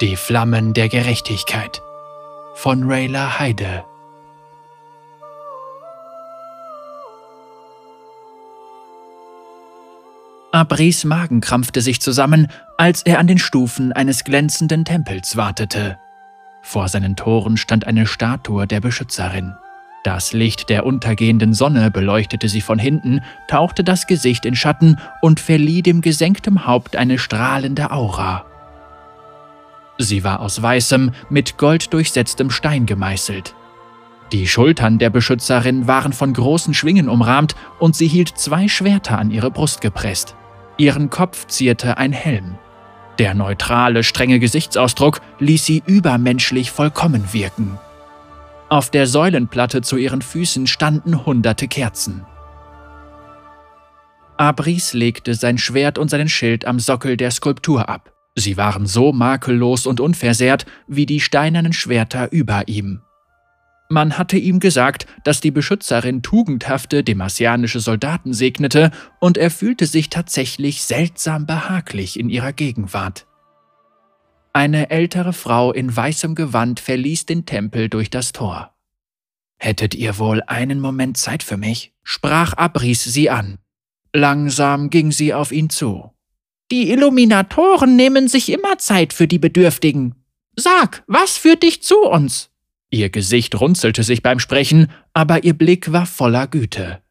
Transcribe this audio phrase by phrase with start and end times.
[0.00, 1.82] Die Flammen der Gerechtigkeit
[2.54, 3.84] von Rayla Heide.
[10.52, 15.98] Abris Magen krampfte sich zusammen, als er an den Stufen eines glänzenden Tempels wartete.
[16.62, 19.56] Vor seinen Toren stand eine Statue der Beschützerin.
[20.04, 25.40] Das Licht der untergehenden Sonne beleuchtete sie von hinten, tauchte das Gesicht in Schatten und
[25.40, 28.44] verlieh dem gesenktem Haupt eine strahlende Aura.
[29.98, 33.54] Sie war aus weißem, mit Gold durchsetztem Stein gemeißelt.
[34.32, 39.30] Die Schultern der Beschützerin waren von großen Schwingen umrahmt und sie hielt zwei Schwerter an
[39.30, 40.36] ihre Brust gepresst.
[40.76, 42.58] Ihren Kopf zierte ein Helm.
[43.18, 47.78] Der neutrale, strenge Gesichtsausdruck ließ sie übermenschlich vollkommen wirken.
[48.68, 52.24] Auf der Säulenplatte zu ihren Füßen standen hunderte Kerzen.
[54.36, 58.12] Abris legte sein Schwert und seinen Schild am Sockel der Skulptur ab.
[58.38, 63.02] Sie waren so makellos und unversehrt wie die steinernen Schwerter über ihm.
[63.90, 70.10] Man hatte ihm gesagt, dass die Beschützerin tugendhafte demasianische Soldaten segnete, und er fühlte sich
[70.10, 73.26] tatsächlich seltsam behaglich in ihrer Gegenwart.
[74.52, 78.74] Eine ältere Frau in weißem Gewand verließ den Tempel durch das Tor.
[79.58, 81.92] Hättet ihr wohl einen Moment Zeit für mich?
[82.02, 83.58] sprach Abris sie an.
[84.12, 86.12] Langsam ging sie auf ihn zu.
[86.70, 90.14] Die Illuminatoren nehmen sich immer Zeit für die Bedürftigen.
[90.56, 92.50] Sag, was führt dich zu uns?
[92.90, 97.02] Ihr Gesicht runzelte sich beim Sprechen, aber ihr Blick war voller Güte.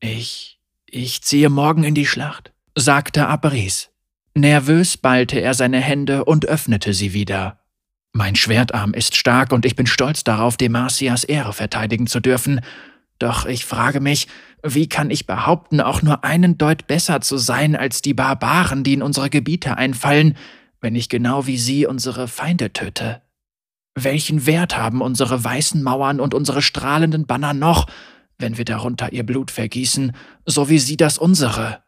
[0.00, 3.90] Ich, ich ziehe morgen in die Schlacht, sagte Abris.
[4.34, 7.60] Nervös ballte er seine Hände und öffnete sie wieder.
[8.12, 12.60] Mein Schwertarm ist stark und ich bin stolz darauf, Demasias Ehre verteidigen zu dürfen.
[13.18, 14.28] Doch ich frage mich,
[14.62, 18.94] wie kann ich behaupten, auch nur einen Deut besser zu sein als die Barbaren, die
[18.94, 20.36] in unsere Gebiete einfallen,
[20.80, 23.22] wenn ich genau wie sie unsere Feinde töte?
[23.94, 27.86] Welchen Wert haben unsere weißen Mauern und unsere strahlenden Banner noch,
[28.38, 30.12] wenn wir darunter ihr Blut vergießen,
[30.44, 31.82] so wie sie das unsere?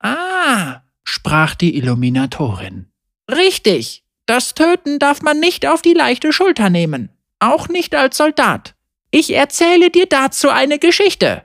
[0.00, 2.86] Ah, sprach die Illuminatorin.
[3.30, 8.71] Richtig, das Töten darf man nicht auf die leichte Schulter nehmen, auch nicht als Soldat.
[9.14, 11.44] Ich erzähle dir dazu eine Geschichte.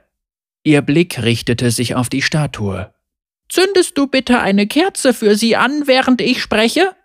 [0.63, 2.93] Ihr Blick richtete sich auf die Statue.
[3.49, 6.95] Zündest du bitte eine Kerze für sie an, während ich spreche?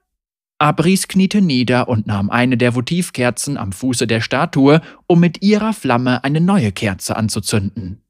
[0.58, 5.72] Abris kniete nieder und nahm eine der Votivkerzen am Fuße der Statue, um mit ihrer
[5.72, 8.00] Flamme eine neue Kerze anzuzünden.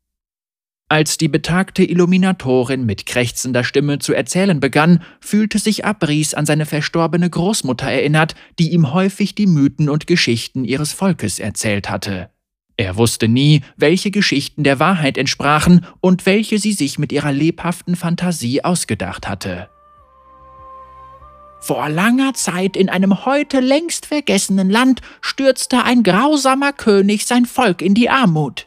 [0.91, 6.67] Als die betagte Illuminatorin mit krächzender Stimme zu erzählen begann, fühlte sich Abris an seine
[6.67, 12.29] verstorbene Großmutter erinnert, die ihm häufig die Mythen und Geschichten ihres Volkes erzählt hatte.
[12.77, 17.97] Er wusste nie, welche Geschichten der Wahrheit entsprachen und welche sie sich mit ihrer lebhaften
[17.97, 19.69] Fantasie ausgedacht hatte.
[21.61, 27.83] Vor langer Zeit in einem heute längst vergessenen Land stürzte ein grausamer König sein Volk
[27.83, 28.67] in die Armut.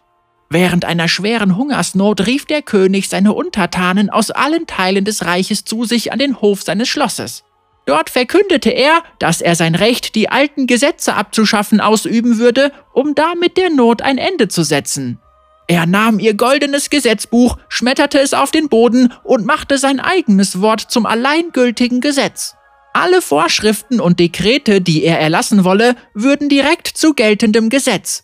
[0.49, 5.83] Während einer schweren Hungersnot rief der König seine Untertanen aus allen Teilen des Reiches zu
[5.83, 7.43] sich an den Hof seines Schlosses.
[7.85, 13.57] Dort verkündete er, dass er sein Recht, die alten Gesetze abzuschaffen, ausüben würde, um damit
[13.57, 15.19] der Not ein Ende zu setzen.
[15.67, 20.81] Er nahm ihr goldenes Gesetzbuch, schmetterte es auf den Boden und machte sein eigenes Wort
[20.81, 22.55] zum alleingültigen Gesetz.
[22.93, 28.23] Alle Vorschriften und Dekrete, die er erlassen wolle, würden direkt zu geltendem Gesetz.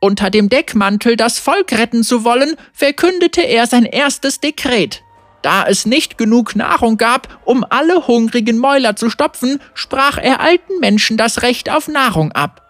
[0.00, 5.03] Unter dem Deckmantel, das Volk retten zu wollen, verkündete er sein erstes Dekret.
[5.44, 10.80] Da es nicht genug Nahrung gab, um alle hungrigen Mäuler zu stopfen, sprach er alten
[10.80, 12.62] Menschen das Recht auf Nahrung ab.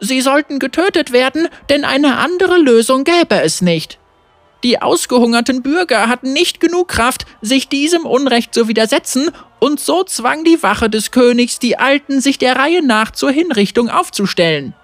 [0.00, 3.98] Sie sollten getötet werden, denn eine andere Lösung gäbe es nicht.
[4.62, 10.44] Die ausgehungerten Bürger hatten nicht genug Kraft, sich diesem Unrecht zu widersetzen, und so zwang
[10.44, 14.74] die Wache des Königs die Alten, sich der Reihe nach zur Hinrichtung aufzustellen.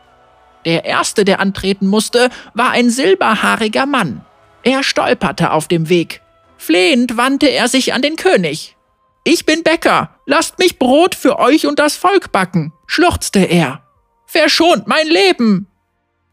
[0.65, 4.25] Der erste, der antreten musste, war ein silberhaariger Mann.
[4.63, 6.24] Er stolperte auf dem Weg.
[6.65, 8.75] Flehend wandte er sich an den König.
[9.23, 13.83] Ich bin Bäcker, lasst mich Brot für euch und das Volk backen, schluchzte er.
[14.25, 15.67] Verschont mein Leben!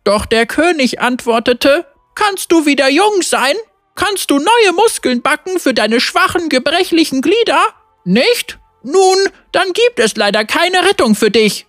[0.05, 1.85] Doch der König antwortete,
[2.15, 3.55] Kannst du wieder jung sein?
[3.95, 7.61] Kannst du neue Muskeln backen für deine schwachen, gebrechlichen Glieder?
[8.05, 8.57] Nicht?
[8.83, 9.17] Nun,
[9.51, 11.65] dann gibt es leider keine Rettung für dich.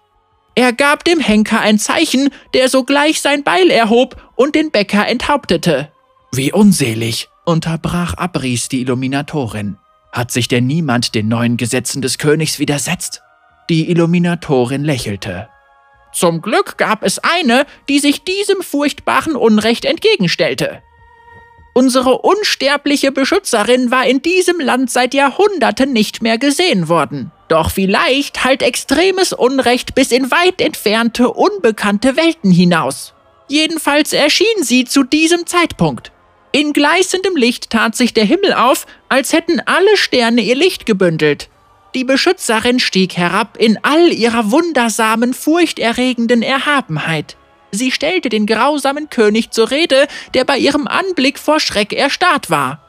[0.54, 5.90] Er gab dem Henker ein Zeichen, der sogleich sein Beil erhob und den Bäcker enthauptete.
[6.30, 9.78] Wie unselig, unterbrach Abris die Illuminatorin.
[10.12, 13.22] Hat sich denn niemand den neuen Gesetzen des Königs widersetzt?
[13.70, 15.48] Die Illuminatorin lächelte.
[16.12, 20.82] Zum Glück gab es eine, die sich diesem furchtbaren Unrecht entgegenstellte.
[21.74, 27.32] Unsere unsterbliche Beschützerin war in diesem Land seit Jahrhunderten nicht mehr gesehen worden.
[27.48, 33.14] Doch vielleicht halt extremes Unrecht bis in weit entfernte, unbekannte Welten hinaus.
[33.48, 36.11] Jedenfalls erschien sie zu diesem Zeitpunkt.
[36.52, 41.48] In gleißendem Licht tat sich der Himmel auf, als hätten alle Sterne ihr Licht gebündelt.
[41.94, 47.36] Die Beschützerin stieg herab in all ihrer wundersamen, furchterregenden Erhabenheit.
[47.70, 52.80] Sie stellte den grausamen König zur Rede, der bei ihrem Anblick vor Schreck erstarrt war.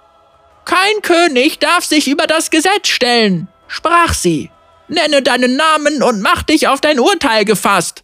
[0.66, 4.50] Kein König darf sich über das Gesetz stellen, sprach sie.
[4.90, 8.03] Nenne deinen Namen und mach dich auf dein Urteil gefasst.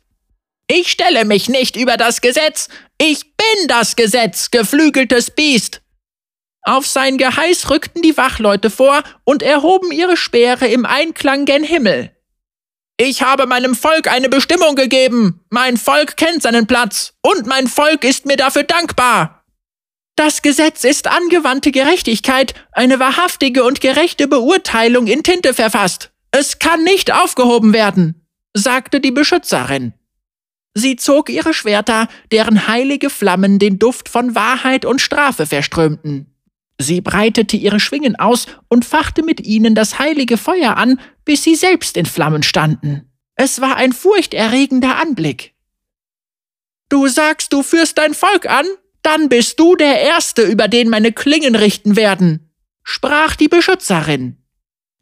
[0.71, 2.69] Ich stelle mich nicht über das Gesetz,
[2.99, 5.81] ich bin das Gesetz, geflügeltes Biest.
[6.61, 12.15] Auf sein Geheiß rückten die Wachleute vor und erhoben ihre Speere im Einklang gen Himmel.
[12.97, 15.43] Ich habe meinem Volk eine Bestimmung gegeben.
[15.49, 17.13] Mein Volk kennt seinen Platz.
[17.23, 19.45] Und mein Volk ist mir dafür dankbar.
[20.17, 26.11] Das Gesetz ist angewandte Gerechtigkeit, eine wahrhaftige und gerechte Beurteilung in Tinte verfasst.
[26.29, 29.93] Es kann nicht aufgehoben werden, sagte die Beschützerin.
[30.73, 36.27] Sie zog ihre Schwerter, deren heilige Flammen den Duft von Wahrheit und Strafe verströmten.
[36.77, 41.55] Sie breitete ihre Schwingen aus und fachte mit ihnen das heilige Feuer an, bis sie
[41.55, 43.11] selbst in Flammen standen.
[43.35, 45.53] Es war ein furchterregender Anblick.
[46.87, 48.65] Du sagst, du führst dein Volk an?
[49.01, 52.51] Dann bist du der Erste, über den meine Klingen richten werden,
[52.83, 54.37] sprach die Beschützerin.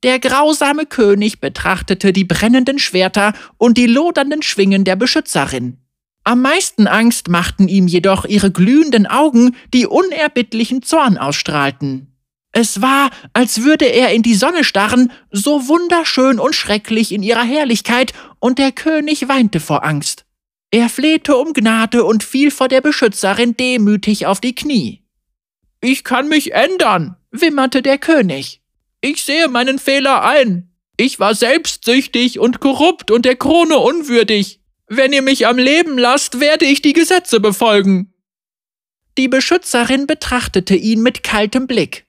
[0.04, 5.78] Der grausame König betrachtete die brennenden Schwerter und die lodernden Schwingen der Beschützerin.
[6.24, 12.14] Am meisten Angst machten ihm jedoch ihre glühenden Augen, die unerbittlichen Zorn ausstrahlten.
[12.52, 17.44] Es war, als würde er in die Sonne starren, so wunderschön und schrecklich in ihrer
[17.44, 20.26] Herrlichkeit, und der König weinte vor Angst.
[20.70, 25.04] Er flehte um Gnade und fiel vor der Beschützerin demütig auf die Knie.
[25.82, 28.62] Ich kann mich ändern, wimmerte der König.
[29.10, 30.70] Ich sehe meinen Fehler ein.
[30.98, 34.60] Ich war selbstsüchtig und korrupt und der Krone unwürdig.
[34.88, 38.14] Wenn ihr mich am Leben lasst, werde ich die Gesetze befolgen.
[39.18, 42.06] Die Beschützerin betrachtete ihn mit kaltem Blick.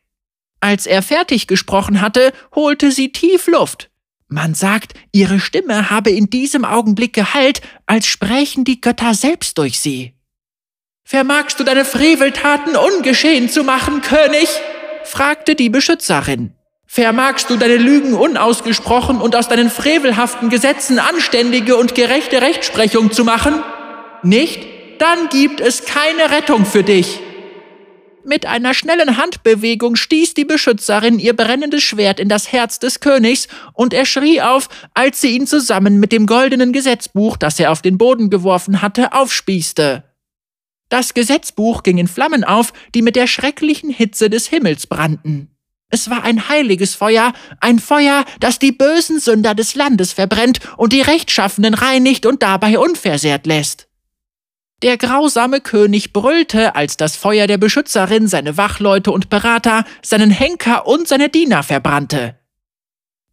[0.59, 3.91] Als er fertig gesprochen hatte, holte sie tief Luft.
[4.27, 9.79] Man sagt, ihre Stimme habe in diesem Augenblick Gehalt, als sprächen die Götter selbst durch
[9.79, 10.15] sie.
[11.05, 14.49] Vermagst du deine Freveltaten ungeschehen zu machen, König?
[15.05, 16.58] fragte die Beschützerin.
[16.91, 23.25] Vermagst du deine Lügen unausgesprochen und aus deinen frevelhaften Gesetzen anständige und gerechte Rechtsprechung zu
[23.25, 23.63] machen?
[24.23, 24.67] Nicht?
[24.99, 27.21] Dann gibt es keine Rettung für dich.
[28.25, 33.49] Mit einer schnellen Handbewegung stieß die Beschützerin ihr brennendes Schwert in das Herz des Königs,
[33.75, 37.83] und er schrie auf, als sie ihn zusammen mit dem goldenen Gesetzbuch, das er auf
[37.83, 40.05] den Boden geworfen hatte, aufspießte.
[40.89, 45.55] Das Gesetzbuch ging in Flammen auf, die mit der schrecklichen Hitze des Himmels brannten.
[45.91, 50.93] Es war ein heiliges Feuer, ein Feuer, das die bösen Sünder des Landes verbrennt und
[50.93, 53.89] die Rechtschaffenen reinigt und dabei unversehrt lässt.
[54.83, 60.87] Der grausame König brüllte, als das Feuer der Beschützerin seine Wachleute und Berater, seinen Henker
[60.87, 62.39] und seine Diener verbrannte.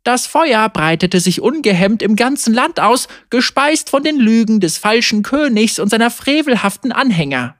[0.03, 5.23] Das Feuer breitete sich ungehemmt im ganzen Land aus, gespeist von den Lügen des falschen
[5.23, 7.57] Königs und seiner frevelhaften Anhänger.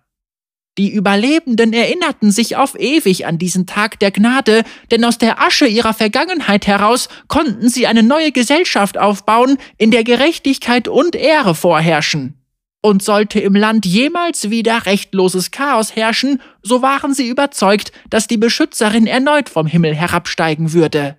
[0.78, 5.68] Die Überlebenden erinnerten sich auf ewig an diesen Tag der Gnade, denn aus der Asche
[5.68, 12.42] ihrer Vergangenheit heraus konnten sie eine neue Gesellschaft aufbauen, in der Gerechtigkeit und Ehre vorherrschen.
[12.82, 18.38] Und sollte im Land jemals wieder rechtloses Chaos herrschen, so waren sie überzeugt, dass die
[18.38, 21.18] Beschützerin erneut vom Himmel herabsteigen würde.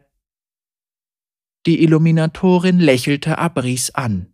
[1.64, 4.33] Die Illuminatorin lächelte Abris an.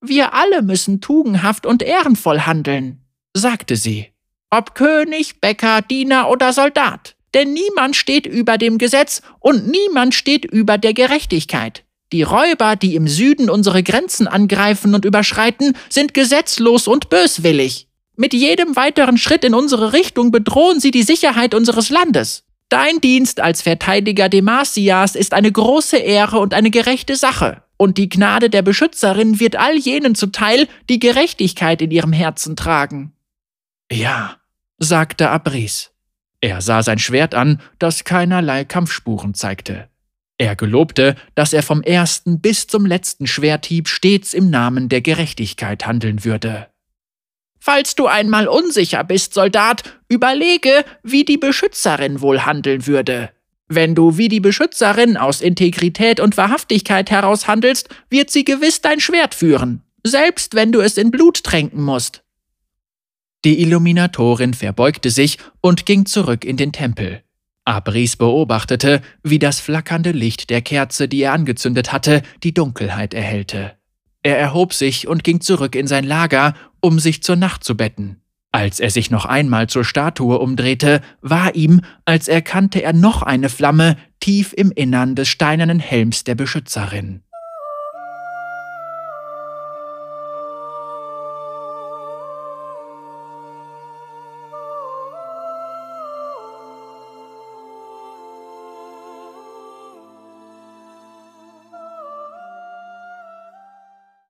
[0.00, 3.03] Wir alle müssen tugendhaft und ehrenvoll handeln
[3.34, 4.06] sagte sie.
[4.50, 7.16] Ob König, Bäcker, Diener oder Soldat.
[7.34, 11.84] Denn niemand steht über dem Gesetz und niemand steht über der Gerechtigkeit.
[12.12, 17.88] Die Räuber, die im Süden unsere Grenzen angreifen und überschreiten, sind gesetzlos und böswillig.
[18.16, 22.44] Mit jedem weiteren Schritt in unsere Richtung bedrohen sie die Sicherheit unseres Landes.
[22.68, 27.62] Dein Dienst als Verteidiger Demasias ist eine große Ehre und eine gerechte Sache.
[27.76, 33.12] Und die Gnade der Beschützerin wird all jenen zuteil, die Gerechtigkeit in ihrem Herzen tragen.
[33.90, 34.36] Ja,
[34.78, 35.90] sagte Abris.
[36.40, 39.88] Er sah sein Schwert an, das keinerlei Kampfspuren zeigte.
[40.36, 45.86] Er gelobte, dass er vom ersten bis zum letzten Schwerthieb stets im Namen der Gerechtigkeit
[45.86, 46.68] handeln würde.
[47.60, 53.30] Falls du einmal unsicher bist, Soldat, überlege, wie die Beschützerin wohl handeln würde.
[53.68, 59.00] Wenn du wie die Beschützerin aus Integrität und Wahrhaftigkeit heraus handelst, wird sie gewiss dein
[59.00, 62.23] Schwert führen, selbst wenn du es in Blut tränken musst.
[63.44, 67.22] Die Illuminatorin verbeugte sich und ging zurück in den Tempel.
[67.66, 73.72] Abris beobachtete, wie das flackernde Licht der Kerze, die er angezündet hatte, die Dunkelheit erhellte.
[74.22, 78.22] Er erhob sich und ging zurück in sein Lager, um sich zur Nacht zu betten.
[78.52, 83.48] Als er sich noch einmal zur Statue umdrehte, war ihm, als erkannte er noch eine
[83.48, 87.22] Flamme tief im Innern des steinernen Helms der Beschützerin.